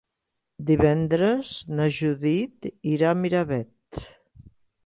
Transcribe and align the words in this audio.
Divendres 0.69 1.51
na 1.81 1.87
Judit 1.99 2.71
irà 2.95 3.13
a 3.13 3.19
Miravet. 3.23 4.05